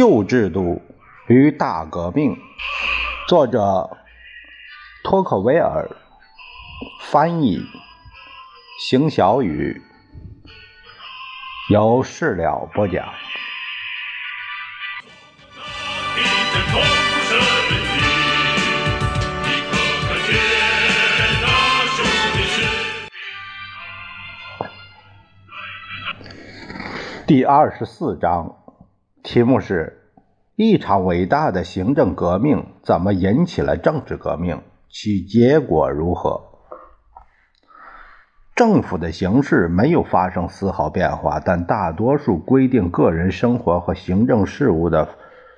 [0.00, 0.80] 旧制度
[1.26, 2.34] 与大革命，
[3.28, 3.98] 作者
[5.04, 5.90] 托克维尔，
[7.02, 7.60] 翻译
[8.78, 9.82] 邢小雨，
[11.68, 13.04] 由事了播讲。
[27.26, 28.59] 第二十四章。
[29.32, 30.10] 题目是：
[30.56, 34.60] 一场伟大的行政革命怎么引起了政治革命？
[34.88, 36.40] 其结果如何？
[38.56, 45.10] 政府的形式没有发生丝毫变化，但大多数规定个人生活和行政事务的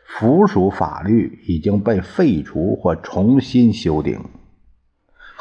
[0.05, 4.23] 附属法律已经被废除或重新修订。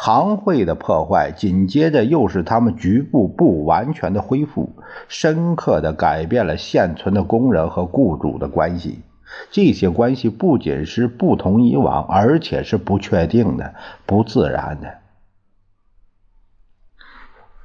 [0.03, 4.75] 行会的破坏，紧接着又是他们局部不完全的恢复，
[5.07, 9.01] 深刻地改变了现存的工人和雇主的关系。
[9.51, 13.75] 这些关系不仅是不同以往，而且是不确定的、
[14.07, 14.91] 不自然的。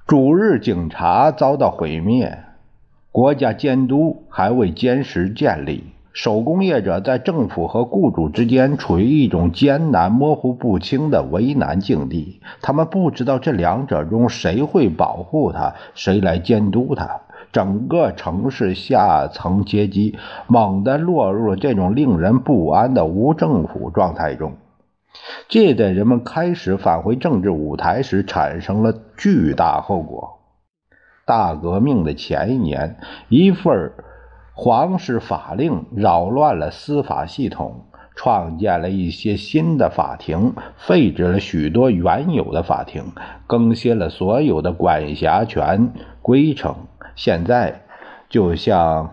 [0.06, 2.44] 主日警察遭到毁灭，
[3.10, 5.94] 国家监督还未坚实建立。
[6.16, 12.40] 手工业者在政府和雇主之间处于一种艰难、模糊不清的为难境地。
[12.62, 17.20] 他们不知道这两者中谁会保护他，谁来监督他。
[17.52, 24.54] 整个城市下层阶级猛地落入了这种令人不安的无政府状态中。
[25.50, 30.38] 这在人们开始返回政治舞台时产生了巨大后果。
[31.26, 32.96] 大革命的前一年，
[33.28, 33.92] 一份。
[34.58, 37.82] 皇室法令扰乱了司法系统，
[38.16, 43.12] 创建了一些新的法庭，废止了许多原有的法庭，
[43.46, 46.74] 更新了所有的管辖权规程。
[47.14, 47.82] 现在，
[48.30, 49.12] 就像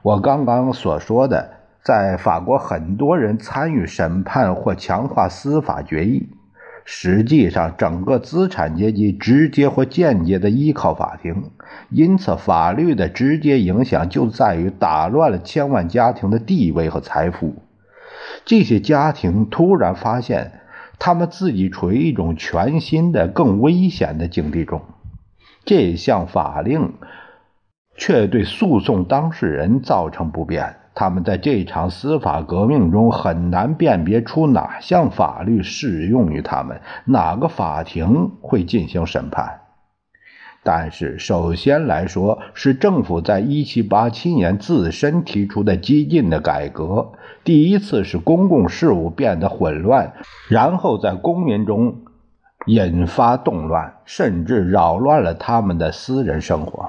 [0.00, 1.50] 我刚刚所说的，
[1.84, 6.30] 在法国，很多人参与审判或强化司法决议。
[6.84, 11.50] 实际上，整个资产阶级直接或间接地依靠法庭，
[11.90, 17.62] 因此法律的直接影响就在于打乱了千万家庭的地位和财富。
[18.44, 20.60] 这些家庭突然发现，
[20.98, 24.82] 他们自己处于一种全新的、更危险的境地中。
[25.64, 26.94] 这项法令
[27.96, 30.79] 却对诉讼当事人造成不便。
[30.94, 39.60] 他们在这场司法革命中很难辨别出哪项法律适用于他们，哪个法庭会进行审判。
[40.62, 47.12] 但是，首先来说，是政府在1787年自身提出的激进的改革，
[47.44, 50.12] 第一次使公共事务变得混乱，
[50.50, 52.02] 然后在公民中
[52.66, 56.86] 引发动乱，甚至扰乱了他们的私人生活。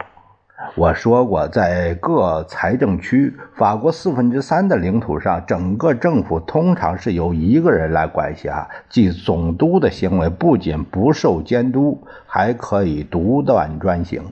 [0.76, 14.24] 我说过，在各财政区，法国四分之三的领土上，整个政府通常是由一个人来管辖，即总督的行为不仅不受监督，还可以独断专行。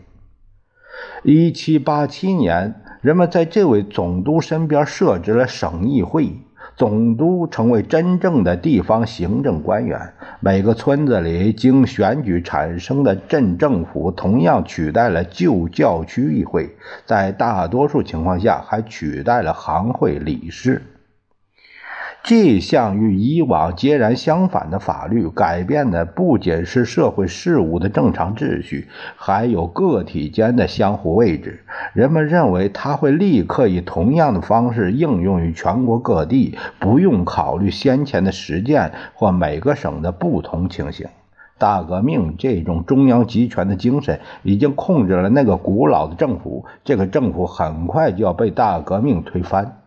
[1.24, 6.40] 一七八七年，人们在这位总督身边设置了省议会。
[6.80, 10.14] 总督成为真正的地方行政官员。
[10.40, 16.70] 每个村子里经选举产生的镇政府同样取代了旧教区议会，
[17.06, 20.82] 在大多数情况下还取代了行会理事。
[22.22, 31.64] 这项与以往截然相反的法律，改变的不仅是社会事务的正常秩序，还有个体间的相互位置。
[31.94, 41.08] 人们认为，它会立刻以同样的方式应用于全国各地，不用考虑先前的实践或每个省的不同情形。
[41.58, 49.79] 大革命这种中央集权的精神已经控制了那个古老的政府，这个政府很快就要被大革命推翻。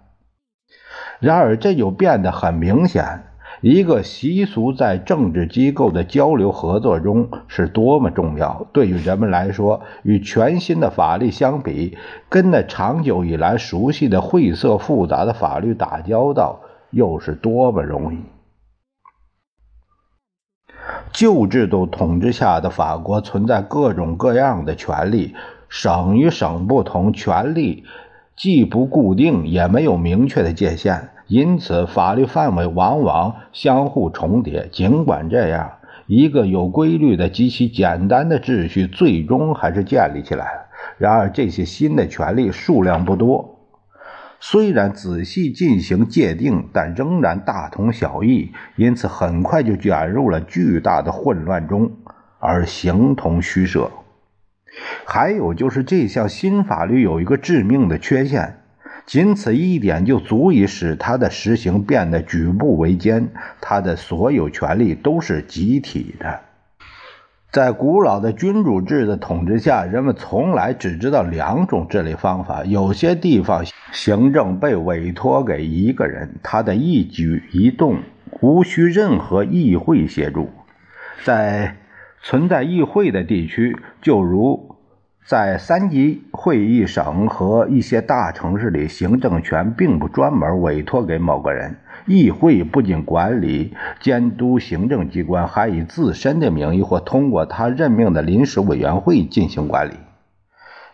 [1.20, 3.24] 然而，这就变得很明显：
[3.60, 8.66] 一个习俗在政治机构的交流合作中是多么重要。
[8.72, 11.96] 对于人们来说，与全新的法律相比，
[12.28, 16.60] 跟那长久以来熟悉的晦涩复杂的法律打交道
[16.90, 18.18] 又是多么容易。
[21.12, 25.36] 旧制度统治下的法国存在各种各样的权利，
[25.68, 27.84] 省与省不同，权利
[28.36, 31.10] 既不固定，也没有明确的界限。
[31.28, 34.68] 因此，法律范围往往相互重叠。
[34.72, 35.70] 尽管这样，
[36.06, 40.60] 一个有规律的极其简单的秩序最终还是建立起来了。
[40.98, 43.60] 然而，这些新的权利数量不多，
[44.40, 48.50] 虽然仔细进行界定，但仍然大同小异。
[48.76, 51.90] 因此，很快就卷入了巨大的混乱中，
[52.40, 53.90] 而形同虚设。
[55.04, 58.58] 还有就是，这项新法律有一个致命的缺陷。
[59.04, 63.28] 仅此一点就足以使他的实行变得举步维艰。
[63.60, 66.40] 他的所有权利都是集体的。
[67.50, 72.64] 在古老的君主制的统治下，人们从来只知道两种治理方法。
[72.64, 77.98] 有些地方行政被委托给一个人，他的一举一动
[78.40, 80.48] 无需任何议会协助。
[81.24, 81.76] 在
[82.22, 84.76] 存在议会的地区，就如。
[85.24, 91.76] 在三级会议省和一些大城市里，行政权并不专门委托给某个人。
[92.06, 99.94] 议会不仅管理、监督行政机关，还以自身的名义或通过他任命的临时委员会进行管理。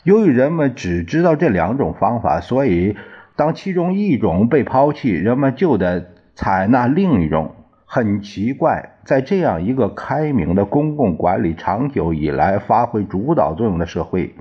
[0.05, 2.97] 由于人们只知道这两种方法，所以
[3.35, 7.55] 当其中一种被抛弃，人们就得采纳另一种。
[7.91, 14.35] 很奇怪，在这样一个开明的公共管理长久以来发挥主导作用的社会，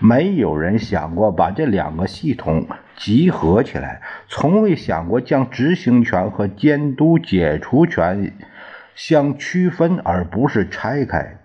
[0.00, 2.66] 没有人想过把这两个系统
[2.96, 8.32] 集合起来，从未想过将执行权和监督解除权
[8.96, 11.36] 相区分，而不是拆开。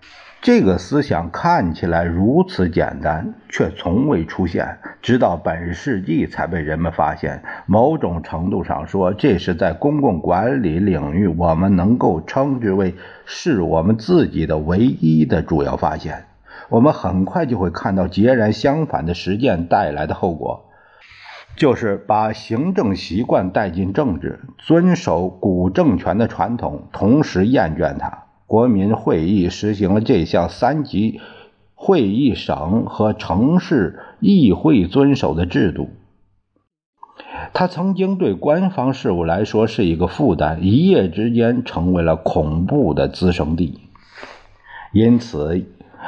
[0.46, 7.42] 这个思想看起来如此简单，却从未出现，直到本世纪才被人们发现。
[7.66, 12.94] 某种程度上说，这是在公共管理领域我们能够称之为
[13.24, 16.26] 是我们自己的唯一的主要发现。
[16.68, 20.66] 我们很快就会看到截然相反的实践带来的后果，
[21.56, 28.25] 就是把行政习惯带进政治，遵守古政权的传统，同时厌倦它。
[28.46, 31.20] 国民会议实行了这项三级
[31.74, 35.90] 会议省和城市议会遵守的制度。
[37.52, 43.80] 它曾经对官方事务来说是一个负担，一夜之间成为了恐怖的滋生地。
[44.92, 45.64] 因此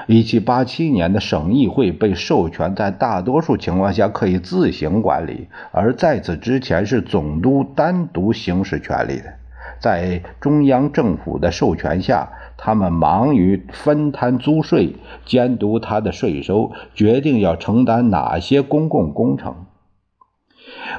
[0.06, 9.34] ，1787年的省议会被授权在大多数情况下可以自行管理，而在此之前是总督单独行使权力的。
[9.80, 19.66] 在中央政府的授权下，他们忙于分摊租税、监督他的税收、决定要承担哪些公共工程、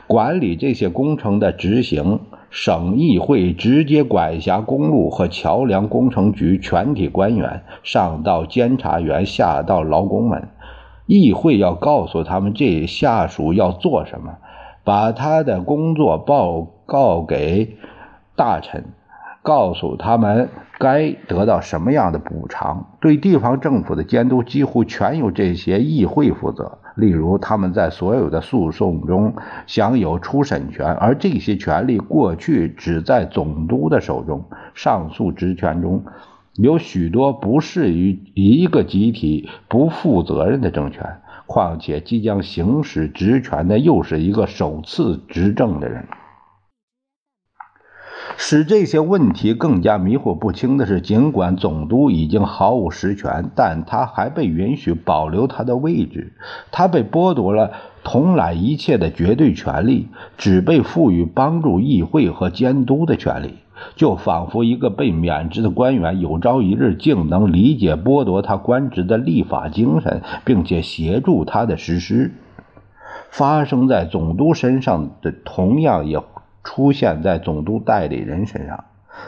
[0.07, 2.21] 管理这些工程的执行。
[2.51, 10.49] 省议会直接管辖公路和桥梁工程局全体官员，上到监察员，下到劳工们。
[11.05, 14.37] 议会要告诉他们这下属要做什么，
[14.83, 17.77] 把他的工作报告给。
[18.39, 18.85] 大臣
[19.43, 20.47] 告诉他们
[20.77, 22.85] 该得到什么样的补偿。
[23.01, 26.77] 对地方政府的监督几乎全由这些议会负责。
[26.95, 29.33] 例如，他们在所有的诉讼中
[29.67, 34.45] 享有初审权，而这些权利过去只在总督的手中。
[34.73, 36.05] 上诉职权中
[36.53, 41.17] 有许多不适于一个集体不负责任的政权。
[41.45, 46.05] 况且，即将行使职权的又是一个首次执政的人。
[48.41, 56.31] 使这些问题更加迷惑不清的是，尽管总督已经毫无实权，但他还被允许保留他的位置。
[56.71, 60.07] 他被剥夺了统揽一切的绝对权利，
[60.37, 63.55] 只被赋予帮助议会和监督的权利，
[63.97, 72.33] 就仿佛一个被免职的官员有朝一日竟能理解剥夺他官职的立法精神，并且协助他的实施。
[73.29, 76.21] 发生在总督身上的同样也。
[76.69, 78.83] 出现在总督代理人身上，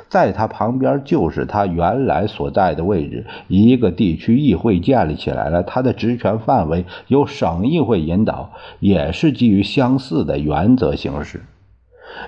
[0.09, 3.25] 在他旁边就是他原来所在的位置。
[3.47, 11.41] 一个地区议会建立起来了，他的职权范围由省议会引导，也是基于相似的原则行事。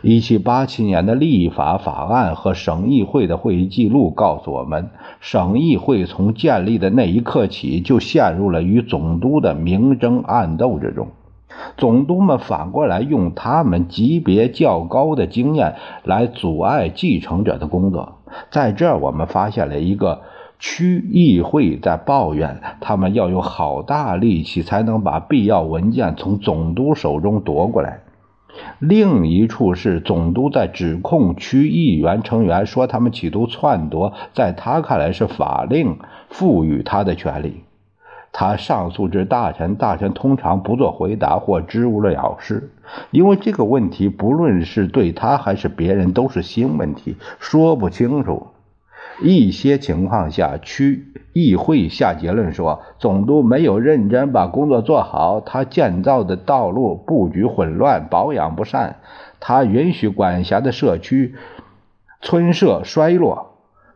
[0.01, 4.89] 一七八七年的立法法案和省议会的会议记录告诉我们，
[5.19, 11.09] 省议会从建立的那一刻起就陷入了与总督的明争暗斗之中。
[11.77, 18.19] 总督们反过来用他们级别较高的经验来阻碍继承者的工作。
[18.51, 20.21] 在这儿，我们发现了一个
[20.59, 27.99] 区议会在抱怨，他们要用好大力气才能把必要文件从总督手中夺过来。
[28.79, 35.97] 另一处是总督在指控区议员成员说他们企图篡夺，在他看来是法令
[36.29, 37.63] 赋予他的权利。
[38.35, 42.71] 他上诉至大臣，大臣通常不做回答或支吾了事，
[43.11, 48.47] 因为这个问题不论是对他还是别人都是新问题，说不清楚。
[49.21, 58.95] 一些情况下，区议会下结论说，总督没有认真把工作做好，他建造的道路布局混乱，保养不善，
[59.39, 61.35] 他允许管辖的社区
[62.19, 63.51] 村社衰落，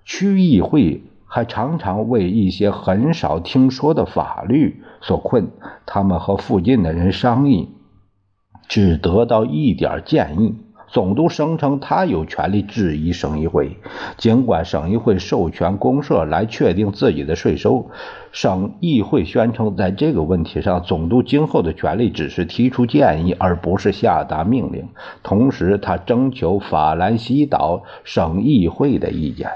[0.05, 1.01] 区议会。
[1.27, 5.49] 还常常为一些很少听说的法律所困。
[5.85, 7.69] 他们和附近的人商议，
[8.67, 10.55] 只得到一点建议。
[10.89, 13.77] 总督声称他有权利质疑省议会，
[14.15, 17.89] 尽管省议会授权公社来确定自己的税收。
[18.31, 24.87] 省议会宣称，在这个问题上，总督今后的权利只是提出建议，而不是下达命令。
[25.23, 29.51] 同时，他征求法兰西岛省议会的意见。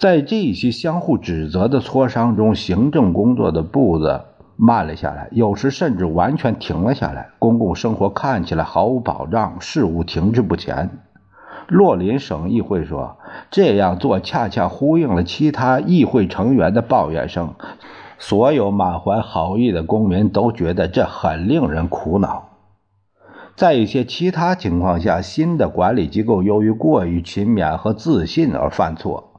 [0.00, 4.22] 在这些相互指责的磋商中，行政工作的步子。
[4.56, 7.28] 慢了下来，有时甚至完全停了下来。
[7.38, 10.88] 公共生活看起来毫无保障，事物停滞不前。
[11.68, 13.18] 洛林省议会说，
[13.50, 17.52] 这样做恰恰呼应了其他议会成员的抱怨声。
[18.18, 22.48] 所有满怀好意的公民都觉得这很令人苦恼。
[23.54, 29.29] 在一些其他情况下，新的管理机构由于过于勤勉和自信而犯错。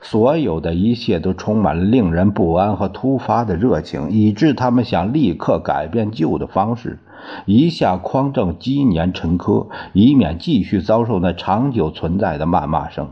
[0.00, 6.98] 所有的一切都充满了令人不安和突发的热情，以致他们想立刻改变旧的方式，
[7.46, 13.08] 一下匡正积年陈疴，以免继续遭受那长久存在的谩骂声。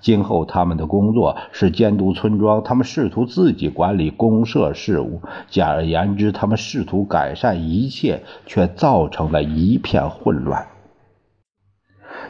[0.00, 5.20] 今后他们的工作是监督村庄，他们试图自己管理公社事务。
[5.50, 10.66] 简而言之，他们试图改善一切，却造成了一片混乱。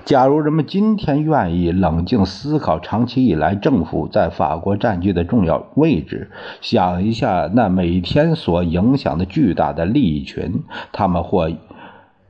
[0.06, 11.50] 假如人们今天愿意冷静思考长期以来政府在法国占据的重要位置，想一下那每天所影响的巨大的利益群，他们或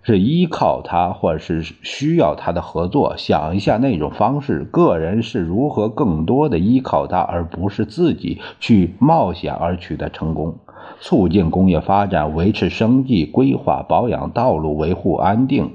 [0.00, 10.54] 是依靠他，或是需要他的合作，想一下那种方式，个人是如何更多的依靠他，而不是自己去冒险而取得成功，
[11.00, 15.72] 促进工业发展，维持生计，规划保养道路，维护安定。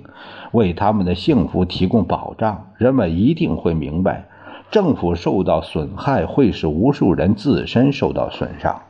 [0.52, 4.26] 为他们的幸福提供保障，人们一定会明白，
[4.70, 8.82] 政府受到损害会使无数人自身受到损伤。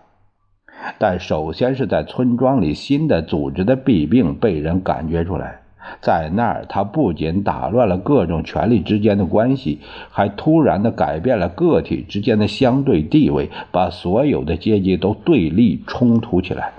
[0.97, 5.61] 但首先是在村庄里新的组织的弊病被人感觉出来，
[6.01, 16.73] 在那儿，它不仅打乱了各种权力之间的关系，还突然的改变了个体之间的相对地位，把所有的阶级都对立冲突起来。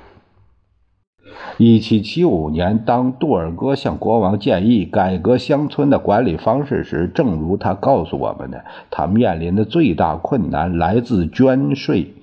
[1.58, 12.14] 一七七五年，当杜尔戈向国王建议改革乡村的管理方式时，正如他告诉我们的，他面临的最大困难来自捐税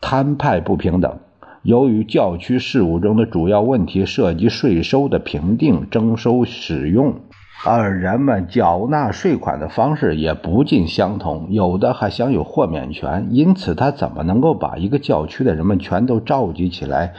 [0.00, 1.18] 摊派不平等。
[1.62, 7.14] 由于教区事务中的主要问题涉及税收的评定、征收、使用，
[7.64, 13.28] 而人们缴纳税款的方式也不尽相同，有的还享有豁免权。
[13.32, 17.12] 因此，他怎么能够把一个教区的人们全都召集起来？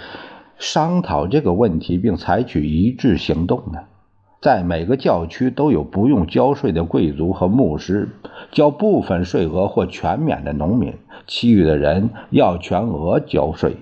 [0.59, 3.79] 商讨这个问题并采取一致行动呢？
[4.41, 8.09] 在每个教区都有不用交税的贵族和牧师，
[8.51, 10.93] 交部分税额或全免的农民，
[11.25, 13.77] 其余的人要全额交税。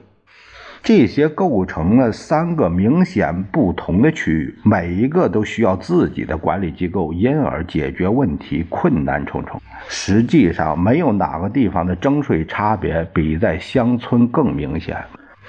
[0.84, 9.60] 这些构成了三个明显不同的区域，每一个都需要自己的管理机构，因而解决问题困难重重。
[9.88, 14.96] 实际上，没有哪个地方的征税差别比在乡村更明显。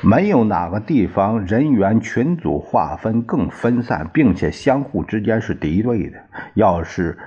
[0.01, 6.19] 没有哪个地方人员群组划分更分散，并且相互之间是敌对的。
[6.55, 7.19] 要是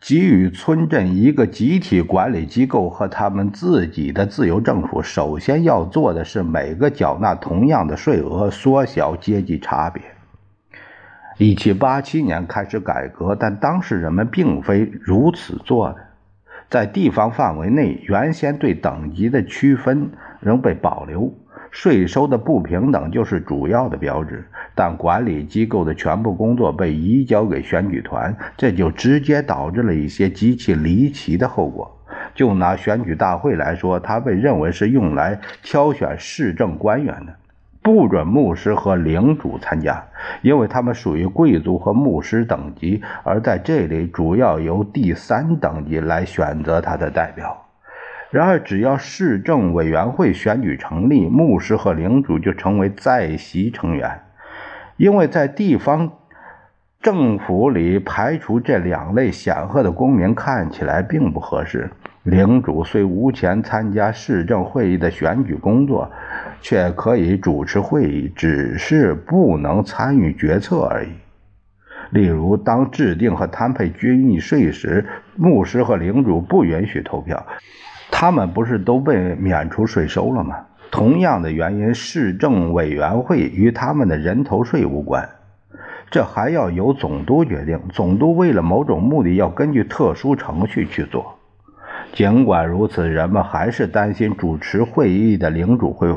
[0.00, 10.02] 给予村镇一个集体管理机构和他们自己的自由政府，首先要做的是每个缴纳同样的税额，缩小阶级差别。
[11.36, 15.96] 一七八七年开始改革，但当时人们并非如此做的。
[16.70, 20.10] 在地方范围内，原先对等级的区分
[20.40, 21.32] 仍被保留。
[21.70, 24.44] 税收的不平等就是主要的标志，
[24.74, 31.94] 但管理机构的全部工作被移交给选举团，这就直接导致了一些极其离奇的后果。
[32.34, 37.34] 就拿选举大会来说，它被认为是用来挑选市政官员的，
[37.82, 40.04] 不准牧师和领主参加，
[40.42, 47.67] 因为他们属于贵族和牧师等级，而在这里主要由第三等级来选择他的代表。
[48.30, 54.20] 然而，只要市政委员会选举成立，牧师和领主就成为在席成员。
[54.98, 56.12] 因为在地方
[57.00, 61.88] 政府里排除这两类显赫的公民看起来并不合适。
[62.24, 66.10] 领主虽无权参加市政会议的选举工作，
[66.60, 71.08] 却可以主持会议，只是不能参与决策而已。
[72.10, 75.06] 例如，当制定和摊配军役税时，
[75.36, 77.46] 牧师和领主不允许投票。
[78.10, 80.56] 他们不是都被免除税收了吗？
[80.90, 85.28] 同样的原因，市政委员会与他们的人头税无关，
[86.10, 87.78] 这还要由总督决定。
[87.92, 91.37] 总督为了某种目的，要根据特殊程序去做。
[92.12, 96.08] 尽管如此，人们还是担心主持会议的领主会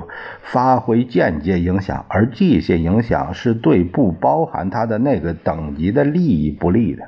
[0.41, 7.03] 发挥间接影响，而这些影响是对不包含他的那个等级的利益不利的。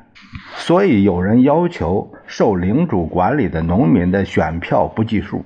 [0.55, 5.43] 所以，有人要求受领主管理的农民的选票不计数。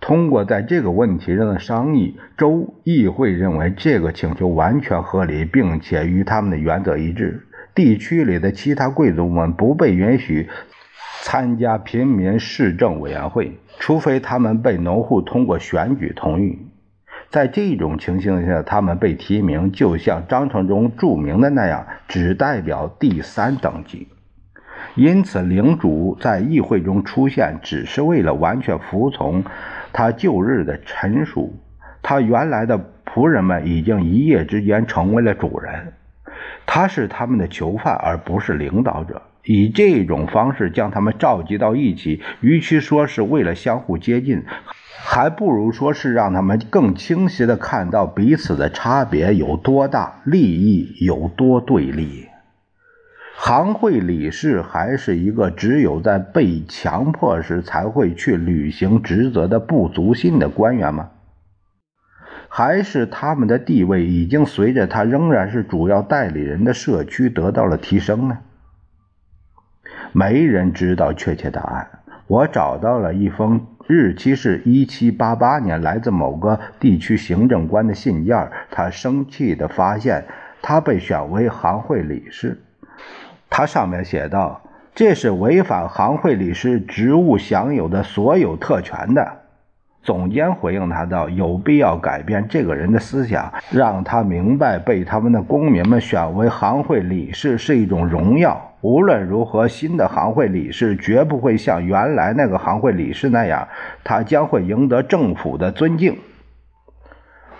[0.00, 7.46] 通过在这个问题上的商议，州议会认为这个请求完全合理，并且与他们的原则一致。
[7.74, 10.48] 地区里的其他贵族们不被允许
[11.26, 16.58] 参加平民市政委员会，除非他们被农户通过选举同意。
[17.30, 24.06] 在这种情形下，他们被提名，就像章程中注明的那样，只代表第三等级。
[24.96, 29.42] 因此，领主在议会中出现，只是为了完全服从。
[29.94, 31.54] 他旧日的陈述，
[32.02, 35.94] 他原来的仆人们已经一夜之间成为了主人，
[36.66, 39.22] 他是他们的囚犯，而不是领导者。
[39.44, 44.42] 以这种方式将他们召集到一起，与其说是为了相互接近，
[45.04, 52.28] 还不如说是让他们更清晰地看到彼此的差别有多大，利益有多对立。
[53.36, 61.10] 行会理事还是一个只有在被强迫时才会去履行职责的不足信的官员吗？
[62.48, 68.38] 还是他们的地位已经随着他仍然是主要代理人的社区得到了提升呢？
[70.14, 71.86] 没人知道确切答案。
[72.28, 80.24] 我找到了一封日期是1788年来自某个地区行政官的信件，他生气地发现
[80.62, 82.62] 他被选为行会理事。
[83.50, 84.62] 他上面写道
[84.94, 89.40] ：“这是违反行会理事职务享有的所有特权的。”
[90.04, 98.76] 总监回应他道：“有必要改变这个人的思想，让他明白被他们的公民们选为行会理事是一种荣耀。
[98.82, 103.66] 无论如何，新的行会理事绝不会像原来那个行会理事那样，
[104.04, 106.18] 他将会赢得政府的尊敬。”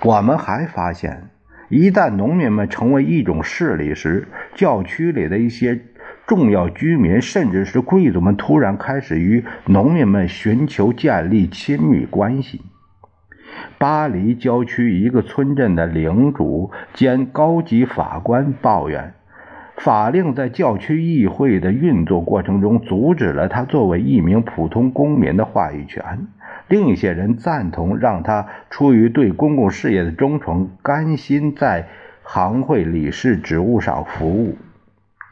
[0.05, 1.31] 我们还发现。
[1.71, 5.81] 一旦农民们成为一种势力时，教区里的一些
[6.27, 12.63] 重要居民，甚至是贵族们，突然开始与农民们寻求建立亲密关系。
[13.79, 19.15] 巴黎郊区一个村镇的领主兼高级法官抱怨，
[19.77, 26.27] 法令在教区议会的运作过程中阻止了他作为一名普通公民的话语权。
[26.69, 31.89] 另一些人赞同让他出于对公共事业的忠诚，甘心在
[32.23, 34.57] 行会理事职务上服务。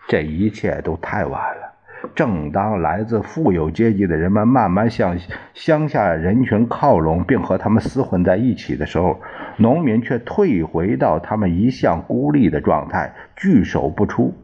[0.09, 1.73] 这一切都太晚了。
[2.15, 5.17] 正当来自富有阶级的人们慢慢向
[5.55, 9.21] 乡下人群靠拢，并和他们厮混在一起的时候，
[9.57, 14.35] 农民却退回到他们一向孤立的状态，拒守不出。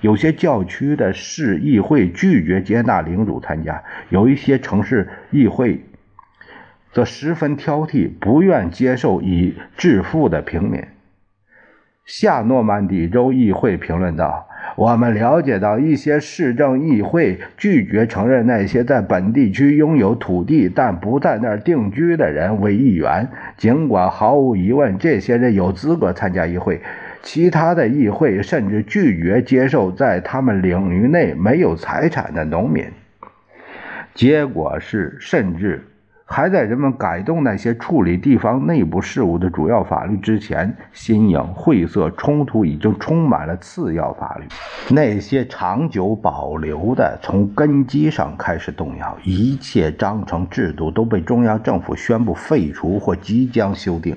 [0.00, 5.84] 有些教区的市议会拒绝接纳领主参加，有一些城市议会。
[6.90, 10.82] 则十分挑剔，不愿接受已致富的平民。
[12.06, 14.47] 下诺曼底州议会评论道
[14.78, 26.80] ：“我们了解到一些市政议会拒绝承认那些在本地区拥有土地但不在那儿定居的人为议员，尽管毫无疑问这些人有资格参加议会。
[27.24, 32.84] 其他的议会甚至拒绝接受在他们领域内没有财产的农民。
[34.14, 35.82] 结果是，甚至。”
[36.30, 44.46] 还在人们改动那些处理地方内部事务的主要法律之前，新颖晦涩冲突已经充满了次要法律。
[44.90, 49.16] 那些长久保留的，从根基上开始动摇。
[49.24, 54.14] 一切章程制度都被中央政府宣布废除或即将修订。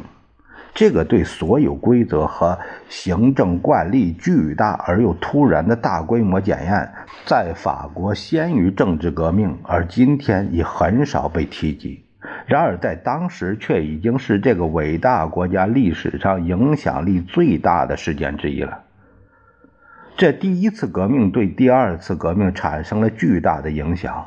[0.74, 2.58] 这个对所有规则和
[2.88, 6.90] 行政惯例巨大而又突然的大规模检验，
[7.26, 12.04] 在法国先于政治革命，而今天已很少被提及。
[12.46, 18.84] 然而，在当时却已经是这个伟大国家历史上影响力最大的事件之一了。
[20.18, 24.26] 这第一次革命对第二次革命产生了巨大的影响，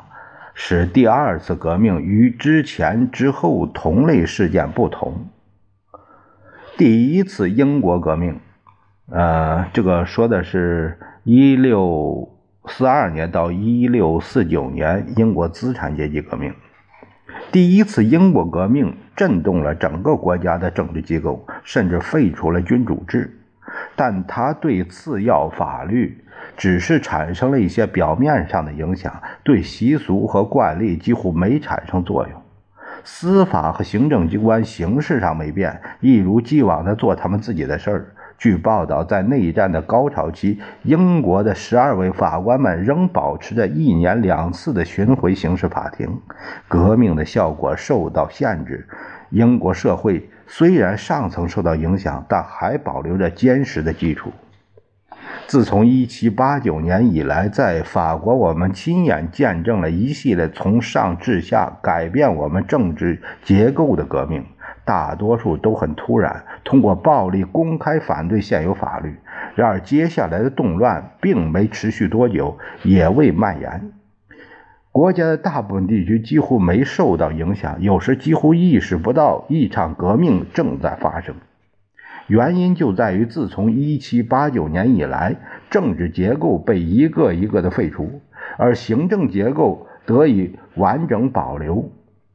[0.53, 5.27] 使第二次革命与之前之后同类事件不同。
[6.77, 8.37] 第一次英国革命，
[9.09, 16.53] 呃，这个说的是1642年到1649年英国资产阶级革命。
[17.49, 23.39] 第一次英国革命震动了整个国家的政治机构，甚至废除了君主制，
[23.95, 26.25] 但它对次要法律
[26.57, 29.13] 只是产生了一些表面上的影响，
[29.45, 32.41] 对习俗和惯例几乎没产生作用。
[33.07, 38.05] 司法和行政机关形式上没变，一如既往地做他们自己的事儿。
[38.37, 46.19] 据报道，在内战的高潮期，英国的十二位法官们仍保持着一年两次的巡回刑事法庭。
[46.67, 48.87] 革命的效果受到限制，
[49.29, 54.31] 英国社会虽然上层受到影响，但还保留着坚实的基础。
[55.47, 64.43] 自从1789年以来，在法国，我们亲眼见证了一系列从上至下改变我们政治结构的革命。
[64.83, 69.15] 大多数都很突然，通过暴力公开反对现有法律。
[69.55, 73.91] 然而，接下来的动乱并没持续多久，也未蔓延。
[74.91, 81.35] 国家的大部分地区几乎没受到影响，有时几乎意识不到一场革命正在发生。
[82.27, 85.35] 原因就在于，自从1789年以来，
[85.69, 88.21] 政治结构被一个一个的废除，
[88.57, 91.91] 而行政结构得以完整保留。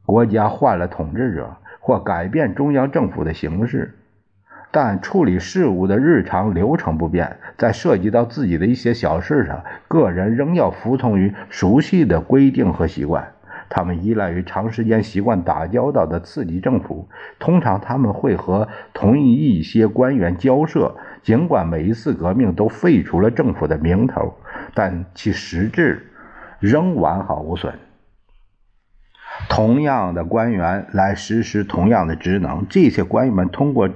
[0.07, 1.57] 国家换了统治者。
[1.83, 3.97] 或改变中央政府的形式，
[4.71, 7.39] 但处理事务的日常流程不变。
[7.57, 13.33] 在涉及到自己的一些小事上，个人仍要服从于熟悉的规定和习惯。
[13.71, 17.09] 他们依赖于长时间习惯打交道的次级政府。
[17.39, 20.95] 通常他们会和同一一些官员交涉。
[21.23, 24.35] 尽管每一次革命都废除了政府的名头，
[24.75, 26.11] 但其实质
[26.59, 27.79] 仍完好无损。
[29.49, 33.89] 同样的官员来实施同样的职能，这些官员们通过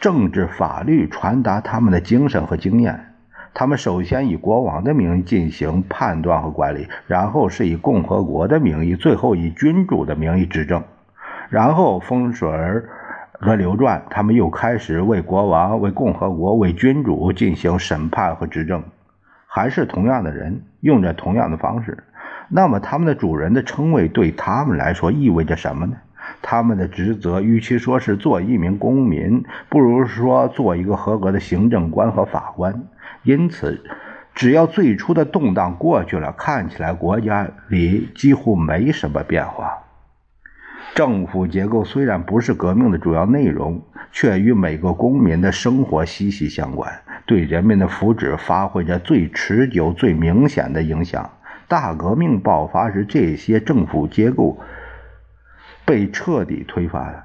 [0.00, 3.13] 政治法律传达他们的精神和经验。
[3.54, 10.82] 他们首先以国王的名义进行判断和管理，然后是以共和国的名义，最后以君主的名义执政。
[11.50, 12.50] 然后风水
[13.38, 18.82] 和流转，他们又开始为国王、为共和国、为君主进行审判和执政，
[19.46, 22.02] 还是同样的人，用着同样的方式。
[22.48, 25.94] 那么，他们的主人的称谓对他们来说意味着什么呢？
[26.42, 32.82] 他们的职责与其说是做一名公民，不如说做一个合格的行政官和法官。
[33.24, 33.82] 因此，
[34.34, 39.78] 只要最初的动荡过去了，看起来国家里几乎没什么变化。
[40.94, 43.82] 政府结构虽然不是革命的主要内容，
[44.12, 46.92] 却与每个公民的生活息息相关，
[47.26, 51.30] 对人民的福祉发挥着最持久、最明显的影响。
[51.66, 54.60] 大革命爆发时，这些政府结构
[55.84, 57.24] 被彻底推翻了。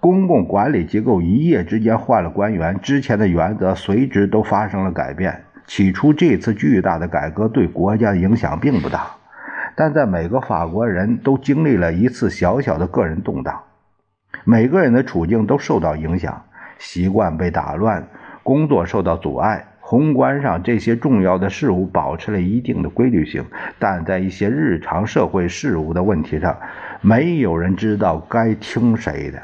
[0.00, 5.42] 公共管理机构一夜之间换了官员，之前的原则随之都发生了改变。
[5.66, 9.06] 起初，这次巨大的改革对国家的影响并不大，
[9.74, 13.60] 但在每个法国人都经历了一次小小的个人动荡，
[14.44, 16.44] 每个人的处境都受到影响，
[16.78, 18.06] 习惯被打乱，
[18.44, 19.66] 工作受到阻碍。
[19.80, 23.44] 宏观上，这些重要的事物保持了一定的规律性，
[23.78, 26.56] 但在一些日常社会事务的问题上，
[27.00, 29.40] 没有人知道该听谁的，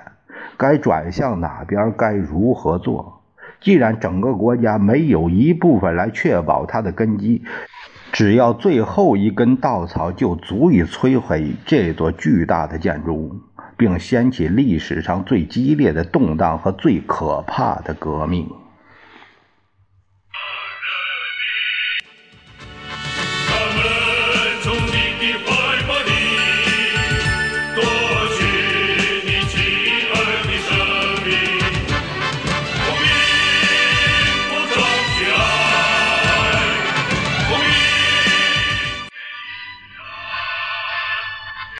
[0.62, 3.20] 该转向哪边，该如何做。
[3.60, 7.42] 既然整个国家没有一部分来确保它的根基，
[8.12, 13.34] 只要最后一根稻草就足以摧毁这座巨大的建筑物，
[13.76, 18.48] 并掀起历史上最激烈的动荡和最可怕的革命。